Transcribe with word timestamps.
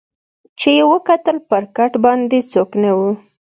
چي 0.59 0.69
یې 0.77 0.83
وکتل 0.93 1.37
پر 1.49 1.63
کټ 1.75 1.91
باندي 2.03 2.39
څوک 2.51 2.69
نه 2.83 2.91
وو 2.97 3.11